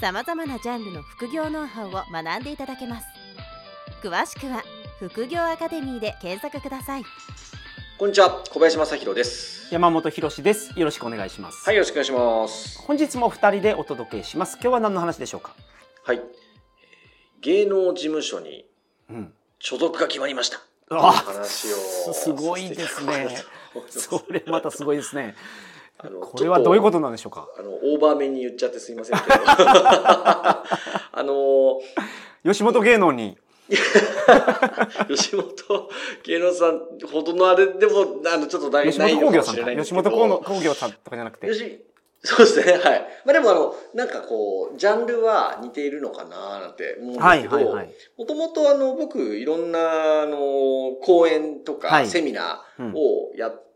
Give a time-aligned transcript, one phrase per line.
[0.00, 3.06] さまざまなジャンルの副業ノウハウを学んでいただけます
[4.00, 4.62] 詳しくは
[5.00, 7.02] 副業アカデミーで検索ください
[7.98, 9.74] こんにちは、小林正弘です。
[9.74, 10.78] 山本博です。
[10.78, 11.64] よろしくお願いします。
[11.66, 12.78] はい、よろしくお願いします。
[12.82, 14.52] 本日も二人でお届けします。
[14.62, 15.52] 今日は何の話でしょうか？
[16.04, 16.18] はい。
[16.18, 16.22] えー
[17.40, 18.66] 芸能事務所に
[19.10, 19.32] うん。
[19.58, 20.60] 所属が決まりました。
[20.90, 23.36] あ話をすすごいですね。
[23.88, 25.34] それまたすごいですね。
[26.00, 27.48] あのこれはどういうことなんでしょうか？
[27.58, 29.34] あの、オーバーめに言っちゃってすいませんけど。
[29.36, 30.64] あ
[31.16, 31.80] の、
[32.44, 33.36] 吉本芸能に。
[35.08, 35.90] 吉本
[36.24, 36.80] 芸能さん
[37.12, 39.56] ほどのあれでも、あの、ちょっとない吉ないのかもし。
[39.56, 39.76] れない。
[39.76, 41.48] 吉本興業さんとかじゃなくて。
[41.48, 41.84] よし
[42.22, 43.08] そうですね、はい。
[43.24, 47.94] まあでもあの、なんかこう、ジャンルは似ているのかななんて思うんですはいけど、はいはい。
[48.16, 53.67] もともとあの、僕、いろんな、あの、講演とか、はいセミナうんーをやって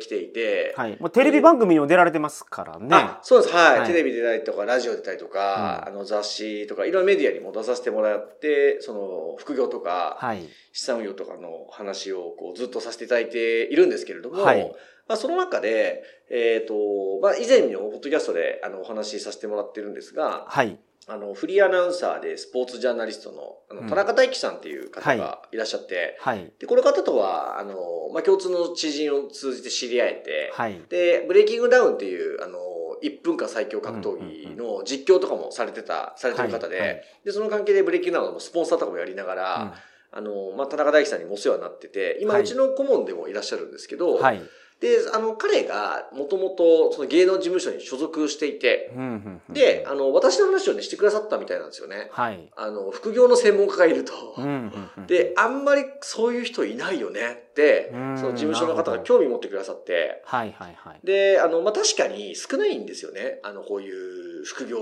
[0.00, 0.96] きていて、はい。
[1.00, 2.88] もうテレビ番組にも出られてますからね。
[2.90, 10.48] あ、そうです、はい、はいテレビ出たりとか、ラジオ出たりとか、あの、雑誌とか、いろんなメディアにも出させてもらって、その、副業とか、はい。
[10.72, 14.74] 資産運用とかの話をこうずっとさせていただいているんですけれども、はい
[15.08, 16.74] まあ、その中で、えっ、と、
[17.20, 20.78] まあ、以前のポッドキャストであのお話しさせてもらってるんですが、はい。
[21.08, 23.82] あの、フリーアナウンサーでスポーツジャーナリストのあうん。
[23.84, 25.56] の田中大樹さんっていう方がい。
[25.56, 26.52] らっしゃって、はい。
[26.58, 27.74] で、この方とは、あの、
[28.12, 30.80] まあ、共通の知人を通じて知り合えて、はい。
[30.88, 32.58] で、ブレイキングダウンっていう、あの、
[33.02, 36.88] 1分間最強格闘技の実況とかもされてた、されてる方で、はい。
[36.88, 37.04] はい。
[37.24, 39.74] で、その関係でブレイキングダウンのスポンサーとかもやりながら、
[40.12, 42.42] あの、まあ、田中大樹さんにもお世話になってて、今、はい。
[42.42, 44.40] うちの顧問でもいらっしゃるんですけど、うんはい。
[44.82, 48.92] で、あの、彼が、もともと、その芸能事務所に所属していて、
[49.48, 52.08] で、あの、私の話をね、してくださったみたいなんですよね。
[52.10, 52.50] はい。
[52.56, 54.12] あの、副業の専門家がいると。
[55.06, 57.44] で、あんまりそういう人いないよね
[58.16, 61.00] その事務所の方が興味持ってくださって、はいはいはい。
[61.04, 63.40] で、あの、まあ、確かに少ないんですよね。
[63.42, 64.78] あの、こういう副業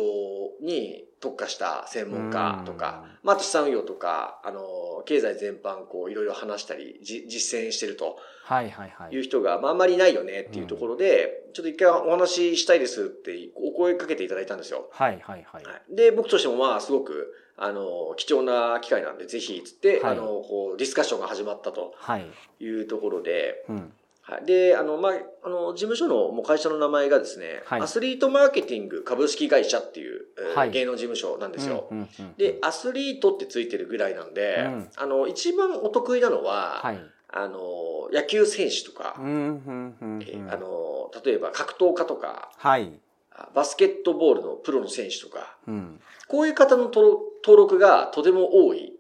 [0.62, 8.19] に特化した専門家とか、まあ、資産運用とか、あの、経済全般、こう、いろいろ話したり、じ実践してると。
[8.44, 9.14] はいはいはい。
[9.14, 14.88] いう人が、まあ、あんまりいないよねっていうところで、ちょっと一回お話ししたいですってお声かけていただいたんですよ。
[14.93, 15.65] はいはいはい。
[15.65, 22.27] はいで、僕としてもまあ、すごく、あの、貴重な機会なんで、ぜひ、つって、はいあの、こう、ディスカッションが始まったとはい。
[22.61, 23.93] いうところで、うん。
[24.22, 24.44] はい。
[24.47, 25.12] で、あの、まあ、
[25.43, 31.88] あの、事務所のもう会社の名前がですね、はいアスリートマーケティング株式会社っていう、えーはい芸能事務所なんですよ。
[31.91, 37.00] うんうんうんで、アスリートってついてるぐらいなんで、うんあの、一番お得意なのは、はい。
[37.32, 40.67] あの、野球選手とか、うんうんうんえうんーあの、
[41.25, 42.93] 例えば格闘家とか、はい。
[43.32, 46.00] あバスケットボールのプロの選手とか、うん。
[46.28, 48.93] こういう方の登録がとても多い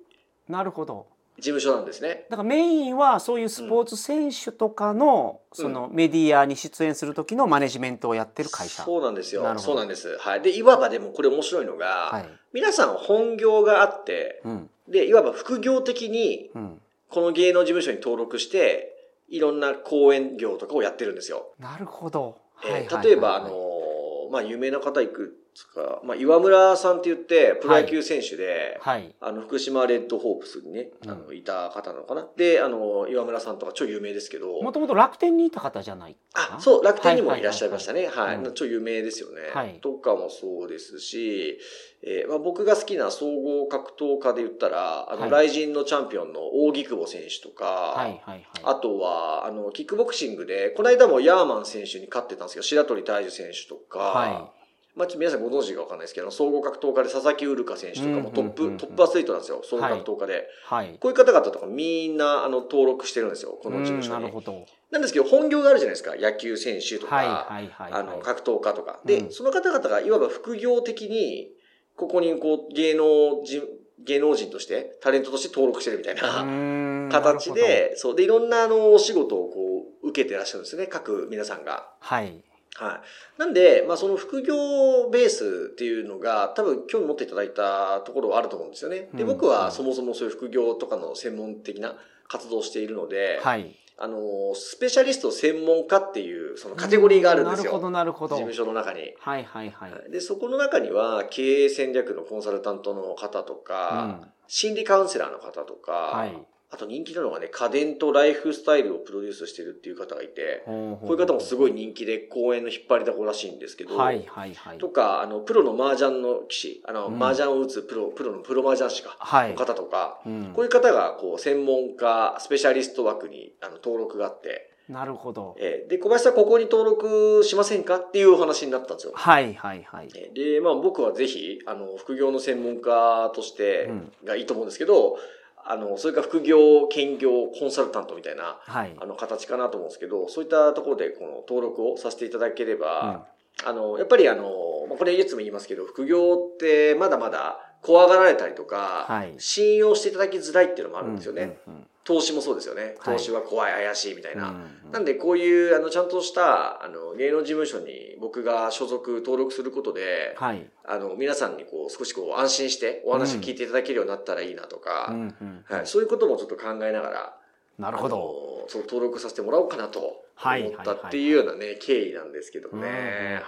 [0.48, 1.06] なるほど。
[1.36, 2.26] 事務所なんですね。
[2.28, 8.82] だからメインはそういうスポーツ選手とかのそのメディアに出演する時のマネジメントをやってる会社。
[8.82, 10.18] そうなんですよそうなんです。
[10.18, 10.42] はい。
[10.42, 12.28] で、いわばでもこれ面白いのが、はい。
[12.52, 16.80] 皆さん本業があって、うんで、いわば副業的にうん。
[17.10, 18.89] この芸能事務所に登録して、
[19.30, 21.54] いろんな講演業とかをやってるんですよ。
[21.58, 22.36] なるほど。
[22.64, 25.39] えーはいはいはい例えば、あのーまあ、有名な方いくつ
[25.74, 29.14] か、まあ、岩村さんって言って、プロ野球選手で、はい。
[29.20, 32.26] あの、福島レッドホープスにね、あうの、いた方なのかな。
[32.36, 36.16] で、あの、岩村さんとか超有名ですけど、もともと楽天にいた方じゃない。
[36.34, 38.08] あ、そう、楽天にもいらっしゃいましたね。
[38.08, 39.50] はい超有名ですよね。
[39.52, 41.58] はいとかもそうですし、
[42.02, 48.44] えーまあ、僕が好きな総合格闘家で言ったら、あの、はいライジンのチャンピオンの扇久保選手とか、はいはいはい。
[48.62, 54.52] あとは、あの、キックボクシングで、この間もヤーマン選手に勝ってたんですけど、白鳥大樹選手とか、は
[54.96, 60.48] まあ、ちょっと皆さんご存知かわかんないですけど、総合格闘家で佐々木ウルカ選手とかもトップ、トップアスリートなんですよ、総合格闘家で。
[60.64, 60.96] はい。
[61.00, 64.16] こういう方々とかみんな、あの、登録してるんですよ、この事務所に。
[64.16, 64.66] うんなるほど。
[64.90, 66.16] なんですけど、本業があるじゃないですか。
[66.16, 67.92] 野球選手とか、はいはい。
[67.92, 69.00] あの、格闘家とか。
[69.04, 71.50] で、うんその方々がいわば副業的に、
[71.96, 73.62] ここにこう、芸能人、
[74.02, 78.16] 芸能人として、タレントとして登録してるみたいなな 形で、そう。
[78.16, 80.86] で、いろんなあの、お仕事をこう、受けてらっしゃるんですね。
[80.86, 81.92] 各皆さんが。
[82.00, 82.42] はい。
[82.76, 83.02] は
[83.36, 83.40] い。
[83.40, 89.08] なんで、まあその副業ベースっていうのが多分興味持っていただいたところはあると思うんですよね。
[89.14, 91.96] で、うん僕はそもそもそういう副業とかの専門的な
[92.28, 93.74] 活動をしているので、はい。
[94.02, 97.64] あの、スペシャリスト専門家っていうそのカテゴリーがあるんですよ。
[97.64, 98.36] なるほど、なるほど。
[98.36, 99.14] 事務所の中に。
[99.18, 100.10] はいはいはい。
[100.10, 106.36] で、そこの中には経営戦略のコンサルタントの方とか、心理カウンセラーの方とか、はい。
[106.72, 114.78] あと人気なのがね、家電とライフスタイルをプロデュースしてるっていう方がいて、ここういう方もすごい人気で公演の引っ張りだこらしいんですけど、はいはいはい。
[114.78, 119.56] とか、あの、プロの麻雀の棋士、あの、うん麻雀を打つプロ、プロのプロ麻雀師か、はいの。
[119.56, 125.56] 方とか、うんこういう方が、こう、専門家、スペシャリスト枠に、あの、登録があって、なるほど。
[125.58, 129.12] えーで、小林さんここに登録しませんかっていうお話になったんですよ。
[129.14, 130.08] はいはいはい。
[130.16, 135.16] えーで、まあ僕はぜひ、あの、副業の専門家としてうんがいいと思うんですけど、
[135.64, 138.94] あの、それから副業、兼業、コンサルタントみたいな、はい。
[138.98, 143.26] あの、形かなと思うんですけど、そういったところで、この登録をさせていただけれうんば、
[143.64, 144.44] あの、やっぱりあの、
[144.88, 151.58] まあこれいつも言いますけど、副業ってまだまだ怖がられたりとか、はい信用していただきづらいっていうのもあるんですよね。
[151.66, 152.96] うんうん投資もそうですよね。
[152.98, 154.48] はい投資は怖い、怪しいみたいな。
[154.48, 160.66] うんなんで、こういう、あの、ちゃんとした、あの、芸能事務所に僕が所属、登録することで、はい。
[160.84, 167.36] あの、皆さんにこう、少しこう、安心してお話聞いていただけるようになったらいいなとか、うんうんはい、そういうこともちょっと考えながら、
[167.80, 168.66] なるほど。
[168.68, 173.42] そう、登録させてもらおうかなと思はいったっていうようなね、経緯なんですけどもね。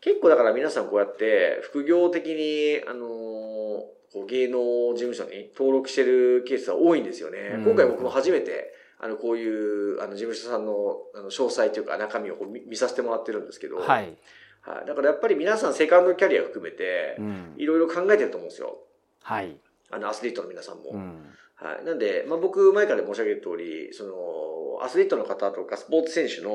[0.00, 4.58] 結構だから皆さんこうやって、副業的に、あのーこう芸能
[4.92, 7.54] 事務所に登録してるケースは多いんですよね。
[7.54, 13.78] うん今回僕も初めて、あの、こういう、あの、事務所さんの、あの、詳細というか中身を見見させてもらってるんですけど、。
[13.78, 14.16] はいい。
[14.60, 14.86] はい。
[14.86, 18.78] だからやっぱり皆さんセカンドキャリア含めてう、んいろいろ考えてると思うんですよ。
[19.22, 19.56] はい。
[19.90, 20.90] あの、アスリートの皆さんも。
[20.92, 21.84] うんはい。
[21.84, 26.50] なんで、まあ、僕、前から申し上げる通り、その、アスリートの方とか、スポーツ選手の、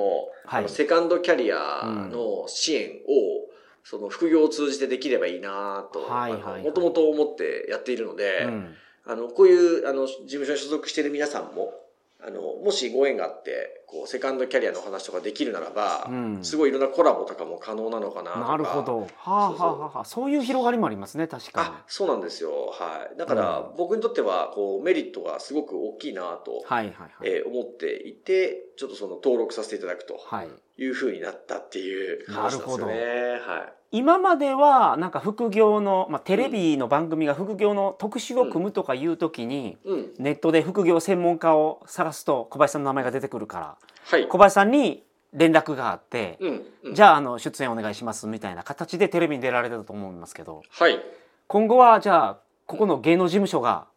[0.45, 0.59] はい。
[0.59, 3.47] あの、セカンドキャリアの支援を、
[3.83, 8.75] その、副業を通じてできればいいなと、もともと思ってやっているので、うん。
[9.05, 11.73] あの、こういう、あの、事務所に所属している皆さんも、
[12.19, 18.47] あの、もしご縁があって、こう、セカンドキャリアのお話とかできるならば、うんすごいいろんなコラボとかも可能なのかなとか。
[18.47, 19.01] なるほど。
[19.01, 20.05] はあはあはあはあ。
[20.05, 22.71] そういう広がりもありますね、確かあ、そうなんですよ。
[22.71, 23.17] はい。
[23.17, 27.11] だから、うん僕にとっては、こう、メリットがすごく大きいなとに。、はいはいはい。
[27.29, 30.49] えー思っていて、ちょっとその登録させていただくとはい。
[30.79, 32.93] いうふうになったっていう話ですよね。
[33.41, 39.77] は今まではなんか副業の、まあ、テレビの番組が副業の特集を組むとかいう時に。
[40.17, 44.27] ネットで副業専門家を探すと小林さんの名前が出てくるからはい。
[44.27, 45.03] 小林さんに
[45.33, 46.65] 連絡があって、うん。
[46.85, 50.99] うん、じゃああの出演お願いしますみたいな形でテレビに出られてたと思いますけどはい。
[51.47, 53.87] 今後はじゃあここの芸能事務所が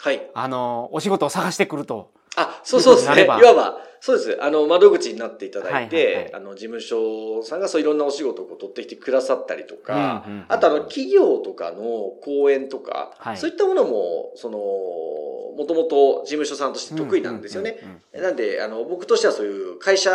[0.00, 0.30] はい。
[0.34, 2.10] あのお仕事を探してくると。
[2.40, 3.24] あ、そうそうですね。
[3.24, 4.38] いわば、そうです。
[4.40, 6.34] あの、窓口になっていただいて、はいはいはい。
[6.34, 11.82] あの、事務所さんがそういろんなお仕事を取ってきてくださったりとか、うんうんうんあとあの、企業とかの
[12.22, 13.36] 講演とか、はい。
[13.36, 17.78] そういったものも、その、もともと事務所さんとして得意なんですよね。
[17.82, 20.10] うんうんうんうんなんで、あの、僕としてはそういう会社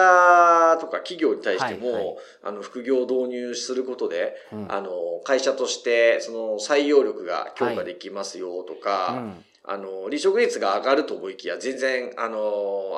[0.81, 2.15] とか企業に対しても、はいはい。
[2.43, 4.65] あの、副業を導入することで、うん。
[4.69, 4.89] あの、
[5.23, 12.37] 会社として、その、採用力が強化できますよとか、うんあの、離職率が上がると思いきや、全然、あの、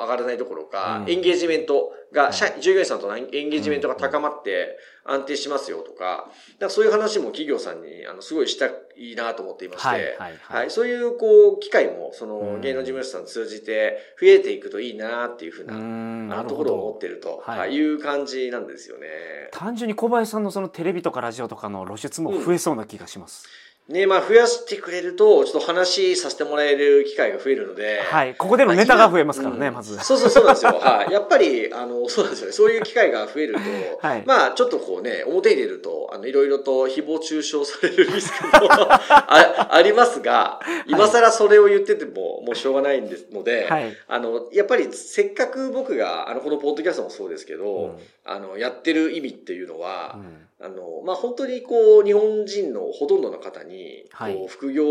[0.00, 1.10] 上がらないどころか、うん。
[1.10, 8.66] エンゲージメントが、い社従業員さんとのエンゲージメントが高まって安定しますよとか、だからそういう話も企業さんに、あの、すごいした
[8.96, 10.36] いなと思っていまして、はいはいはい。
[10.42, 12.60] はい、そういう、こう、機会も、その、うん。
[12.62, 17.58] 芸能事務所さん通じて増えていくといいなっていうふうな、うんあところを思どってると、はい。
[17.60, 19.06] はい、いう感じなんですよね。
[19.52, 23.48] 単純に小林さんのそのテレビとかラジオとかの露出も増えそうな気がします、
[23.88, 28.34] ね、まあ、増やしてくれると、ちょっと話させてもらえる機会が増えるので、はい。
[28.34, 29.74] ここでのネタが増えますからね、うん。
[29.74, 29.96] まず。
[29.98, 30.72] そうそうそうなんですよ。
[30.72, 31.12] はい。
[31.12, 32.52] やっぱり、あの、そうなんですよね。
[32.52, 33.60] そういう機会が増えると、
[34.04, 34.24] はい。
[34.26, 43.96] まあ、ちょっとこうね、表に出ると、あの、いろいろと誹謗中傷されるリスクも あありますが、今更それを言ってても、もうしょうがないんですので、はい。
[44.08, 47.98] あの、やっぱりせっかく僕が、あの、このポッドキャストもそうですけど、うん。
[48.24, 54.34] あの、やってる意味っていうのは、うんあの、まあ、本当にこう、日本人のほとんどの方に、はい。
[54.34, 54.84] こう、副業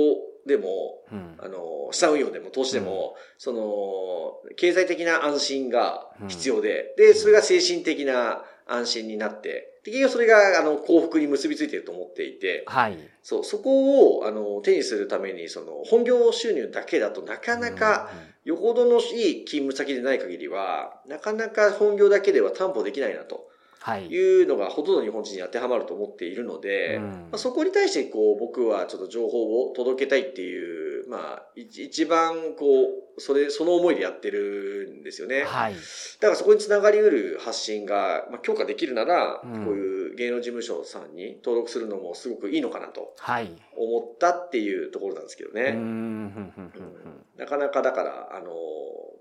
[0.46, 1.36] でも、うん。
[1.40, 12.98] あの、資産運用でも投資でも、その、経済的な安心が必要で、で、それが精神的な安心になって、で結局それが、あの、幸福に結びついていると思っていて、はい。
[13.22, 18.12] そう、そこを、あの、手にするために、その、本業収入だけだとなかなか、
[18.44, 23.48] よほどのいい勤務先でない限りは、なかなか本業だけでは担保できないなと。
[23.86, 24.08] はい。
[24.08, 32.66] いうのがほとんど日本人に当てはまると思っているので、うんまあ、そこに対してこう僕はちょっと情報を届けたいっていう、まあ、一一番こ
[33.18, 35.44] う、それ、その思いでやってるんですよね。
[35.44, 35.74] はい。
[35.74, 35.80] だ
[36.22, 43.52] からそこにつながりうる発信が、まあ、強化できるなら、うんこういう芸能事務所さんに登録するのもすごくいいのかなとはい。
[43.78, 45.74] 思ったっていうところなんですけどね。
[45.76, 46.54] うん
[47.38, 48.50] なかなかだから、あの、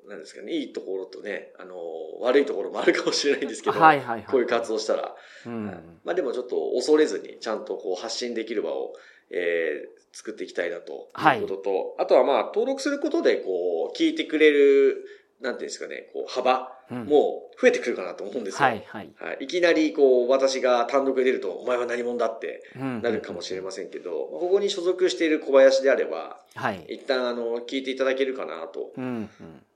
[0.09, 1.75] なんですかね、いいところとね、あの、
[2.21, 4.25] 悪いところもあるかもしれないんですけど、はいはいはい。
[4.25, 5.15] こういう活動したら、
[5.47, 5.99] うん。
[6.05, 8.95] まあでもちょっと恐れずに、ちゃんとこう発信できる場を、
[9.31, 15.05] えー作っていきたいなということと、あとはまあ登録することでこう聞いてくれる、
[15.41, 18.69] なんていうんですかね、こう幅うんも増えてくるかなと思うんですよ。
[18.69, 19.11] はいはい。
[19.19, 26.85] はい、いきなりこう私が単独で出るとお前は何者だってななるかもしれませんけど、ここに所属している小林であれば、はい。
[26.89, 28.93] 一旦あの聞いていただけるかなと。
[28.97, 29.29] うん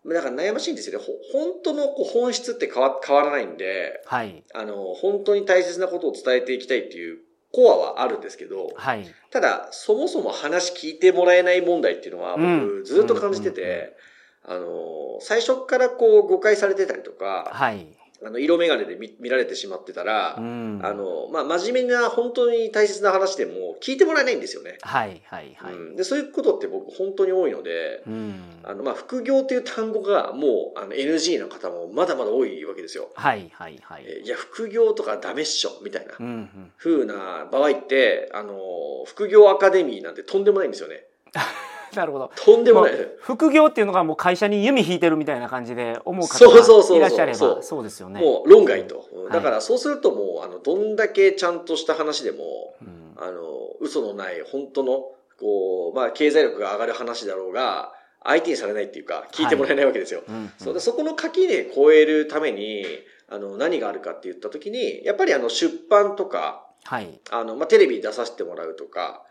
[0.04, 0.12] うん。
[0.14, 1.04] だから悩ましいんですよね。
[1.04, 4.44] ほ本当のこう本質って変わ変わらないんで、はい。
[4.54, 7.18] あの、本当に大切なことを伝えていきたいっていう
[7.52, 9.06] コアはあるんですけど、はい。
[9.30, 13.96] ただ、そもそも話聞いてもらえない問題っていうのはうん僕ずっと感じてて、
[14.44, 17.97] あの、最初からこう誤解されてたりとか、はい。
[18.24, 24.78] あの、色眼鏡で見見られてしまってたら、うんあ、の、まあ、真面目な本当に大切な話でも聞いてもらえないんですよね。
[24.80, 25.74] はいはいはい。
[25.74, 28.40] うんで、そういうことって僕本当に多いので、うん。
[28.64, 33.10] あの、まあ、副業という単語がもうあの NG の方もまだまだ多いわけですよ。
[33.14, 34.04] はいはいはい。
[34.06, 36.72] えいや、副業とかダメっしょ、みたいなうんうん。
[36.76, 38.58] 風な場合って、あの、
[39.06, 41.04] 副業アカデミーなんてとんでもないんですよね。
[41.96, 42.30] なるほど。
[42.34, 42.92] とんでもない。
[43.20, 48.20] 副業っていうのがもう会社に弓引いてるみたいな感じで思う方がいらっしゃればそうですよね。
[48.20, 49.04] もう論外と。
[49.30, 53.40] いだからそうするともう、あの、どんだけちゃんとした話でも、うんあの、
[53.80, 55.04] 嘘のない本当の、
[55.38, 57.92] こう、まあ、経済力が上がる話だろうが、
[58.24, 60.22] 相手にされないっていうか、聞いてもらえないわけですよ。
[60.28, 62.84] うんそうでそこの垣根超えるために、
[63.28, 67.20] あの、何があるかって言った時に、やっぱりあの、出版とか、はい。
[67.30, 69.22] あの、まあ、テレビに出させてもらうとか、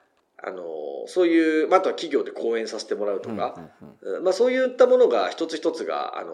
[0.44, 0.64] あの、
[1.08, 3.56] そういう、まあ、あとは企業で講演させてもらうとか、
[4.04, 6.34] うんうんまあ、そういったものが一つ一つが、あの、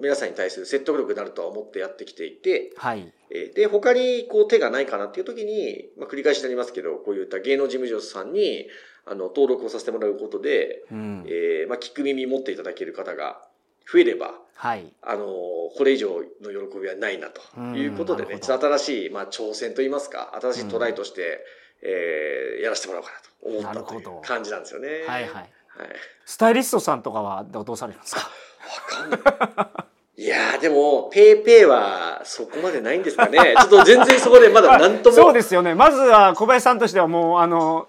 [0.00, 3.12] 皆さんに対する説得力になるとは思ってやってきていて、はい。
[3.30, 8.66] えーで、他にこう手がないかなっていう時に、まあ、繰り返しになりますけど、こういった芸能事務所さんに、
[9.06, 11.24] あの、登録をさせてもらうことで、うん。
[11.26, 13.42] えーまあ、聞く耳持っていただける方が
[13.90, 14.92] 増えれば、はい。
[15.02, 21.44] あの、これ以上の喜びはないなということでね、ちょっと新しい、まあ、挑戦といいますか、新しいトライとして、
[21.82, 24.88] えーやらせてもらおうかなと思ったというなるほど感じなんですよね。
[25.06, 25.32] はいはい。
[25.32, 25.48] はい。
[26.24, 28.20] スタイリストさんとかはどうされるんですか？
[28.22, 28.28] わ
[28.88, 29.20] かんない。
[30.16, 33.38] いやーでも、ペイペイはそこまでないんですかね。
[33.58, 35.16] ちょっと全然そこでまだ何とも。
[35.16, 35.74] そうですよね。
[35.74, 37.88] まずは小林さんとしてはもうあの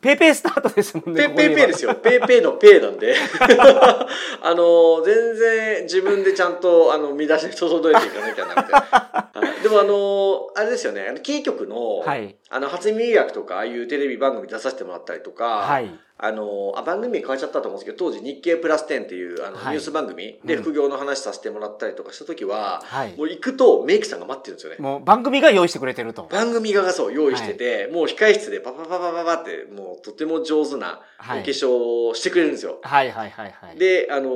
[0.00, 1.28] ペイペイスタートですもんね。
[1.30, 1.94] ペイペイですよ。
[1.94, 3.14] ペイペイのペイなんで。
[4.42, 8.72] あの、全然自分でちゃんと、あの、見出しに整えていかなきゃなくて。
[8.72, 15.90] はいでもあの、あれですよね、あの、キー局の、はいあの、初耳学とか、ああいうテレビ番組出させてもらったりとか、はい。
[16.18, 24.78] あの、あ、番組名変わっちゃったと思うんですけど、当時日経プラス10っていう、あの、はいニュース番組でうん副業の話させてもらったりとかした時は、はいもう行くとメイクさんが待ってるんですよね。
[24.78, 26.22] もう番組が用意してくれてると。
[26.30, 32.78] 番組側がそう用意してて、もう控室でパパパパパパって、もうとても上手なお化はい粧をしてくれるんですよ。
[32.82, 33.78] はいはいはいはい。
[33.78, 34.30] で、あの、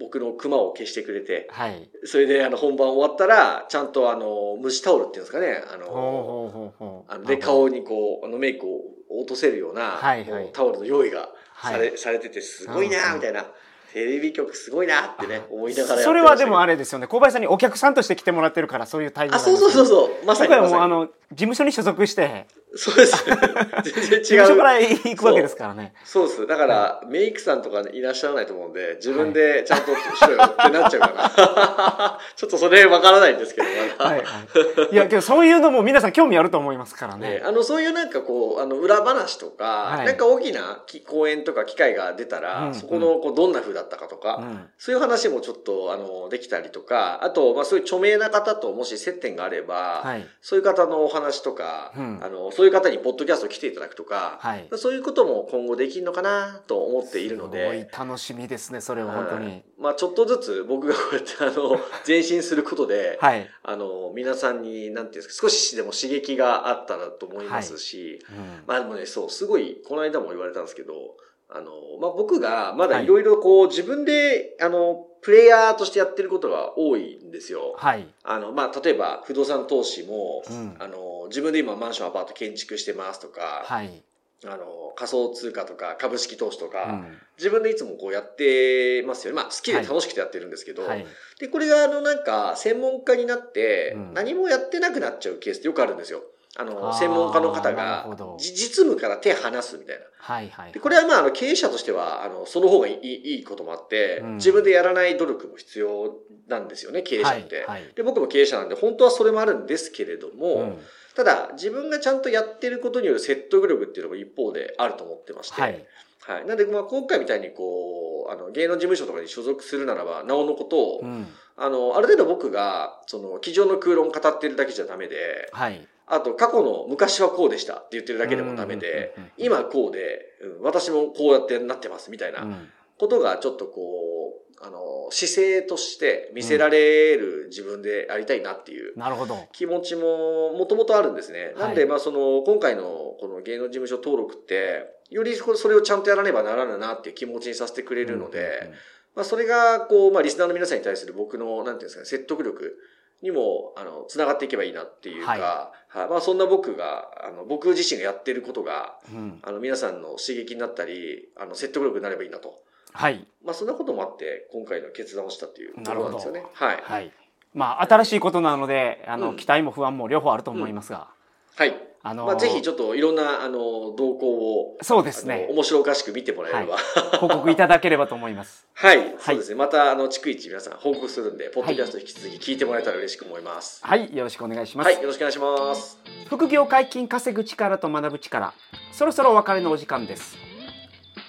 [0.00, 1.90] 僕のクマを消してくれて、はい。
[2.04, 7.12] それであの本番終わったら、ちゃんとあの、蒸しタオルっていうんですかね、あの、ほうほうほうほう。
[7.12, 8.80] あので、顔にこう、あのメイクを
[9.20, 10.44] 落とせるような、はいはい。
[10.44, 11.28] もうタオルの用意が
[11.60, 11.98] され,、はい。
[11.98, 13.46] されてて、すごいなみたいな。
[13.94, 17.06] テレビ局すごいなーってね、思いながらそれはでもあれれですよね。
[17.06, 19.86] 小林さんにお客さんとして来てもらってるからそういう対応あ、そうそうそうう。
[19.86, 20.26] そう。
[20.26, 20.80] まさ僕はにまさに。
[20.80, 22.46] もうあの事務所に所属して
[22.76, 23.24] そうです。
[23.24, 24.24] 全然違う。
[24.24, 25.94] 事務所から行くわけですからね。
[26.04, 26.46] そうです。
[26.46, 32.18] だから、メイクさんとかいらっしゃらないと思うんで、自分でちゃんとしろよってなっちゃうから。
[32.34, 34.10] ちょっとそれわからないんですけど、まだ。
[34.10, 34.94] はいはい。
[34.94, 54.68] いやけどそういうのも皆さん興味あると思いますからねね。、あの、そういうなんかこう、あの、裏話とか、はいなんか大きなき講演とか機会が出たら、うんそこの、こう、どんな風だったかとか、うんそういう話もちょっと、あの、できたりとか、あと、まあ、そういう著名な方ともし接点があれば、はいそういう方のお話とか、うんあの、そういう方にポッドキャスト来ていただくとか、はい。
[54.76, 58.80] そういうことも今後できるのかなと思っているのすごいで、楽しみですね。
[58.80, 59.62] それは本当に。
[59.78, 63.48] まあちょっとずつ僕がこうやってあの、 前進することで、はい。
[63.62, 71.16] あの、皆さんに、なんていうんですか、少しでも刺激があったらと思いますし、うんまあでもね、そう、すごい、この間も言われたんですけど、
[71.48, 71.70] あの、
[72.00, 77.74] まあ僕がまだいろいろこう、自分で、あの、プレイヤーとしてやってることが多いんですよ。
[77.78, 78.06] はい。
[78.24, 84.02] あの、まあ例えば不動産投資も、うんあの、自分で今マンションアパート建築してますとか、はい。
[84.44, 89.42] あの、仮想通貨とか株式投資とか、うん自分でいつもこうやってますよね。
[89.42, 91.04] まあ、好きで楽しくてやってるんですけど、はい
[91.40, 96.22] で、これがあの、なんか、専門家になってうん、何もやってなくなっちゃうケースってよくあるんですよ。
[96.56, 98.06] ああの、ー専門家の方が
[98.38, 100.02] 実務から手離すみたいな。
[100.18, 104.34] はいはいでこれはまあ、あの、経営者としては、あの、その方がいいいいこともあって、うん。
[104.36, 106.14] 自分でやらない努力も必要
[106.48, 107.56] なんですよね、経営者って。
[107.56, 107.66] はい。
[107.66, 110.78] はいで、僕も経営者なんで、本当はそれもあるんですけれども、うん。
[111.14, 115.86] ただ、自分がちゃんとやってることによる説得力っていうのも一方であると思ってまして、はい。
[116.20, 116.46] はい。
[116.46, 121.26] なんで、まあ、今回みたいにこう、あの、芸能事務所とかに所属するならば、なおのことを、うん。
[121.56, 132.68] あの、ある程度僕が、その、机上の空論語ってるだけじゃダメで、はいあと、過去の昔はこうでしたって言ってるだけでもダメで今こうで、うん私もこうやってなってますみたいなうん。
[132.98, 139.48] ことがちょっとこう、あの、姿勢として見せられる自分でありたいなっていうなるほど。
[139.52, 141.54] 気持ちももともとあるんですね。
[141.58, 142.82] なんで、はいまあその、今回の
[143.20, 148.72] この芸能事務所登録って、よりそれをちゃんとやらねばならぬなっていう気持ちにさせてくれるので、
[149.14, 152.78] まあそれが、こう、まあリスナーの皆さんに対する僕の、なんていうんですかね、説得力
[153.22, 162.60] にも、あの、つながっていけばいいなっていうか、ははいまあそんな僕が、あの、僕自身がやってることが、うんうんあの、皆さんの刺激になったり、あの、説得力になればいいなと。
[162.92, 166.44] はいまあそんなこともあって、今回の決断をしたっていうところなんですよね。
[166.52, 166.82] はい。
[166.82, 167.12] はい
[167.54, 171.08] まあ新しいことなのであの、うん期待も不安も両方あると思いますが、
[171.54, 171.93] はい。
[172.06, 173.58] あのまあぜひちょっといろんな、あの、
[173.96, 175.48] 動向を、そうですね。
[175.50, 176.76] 面白おかしく見てもらえれば。
[177.18, 178.66] 報告いただければと思います。
[178.74, 179.54] はい、そうですね。
[179.54, 183.80] また、あの、逐一皆さん報告するんで、ポッドキャスト引き続き聞いてもらえたら嬉しく思います。
[183.82, 184.14] はい。
[184.14, 185.98] よろしくお願いします、はい、よろしくお願いします。
[186.28, 188.52] 副業解禁稼ぐ力と学ぶ力。
[188.92, 190.36] そろそろお別れのお時間です。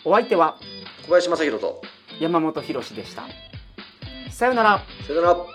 [0.03, 0.57] お相手は
[1.05, 1.81] 小林正宏と、
[2.19, 3.23] 山本博史でした。
[4.29, 4.83] さようなら。
[5.07, 5.54] さよなら。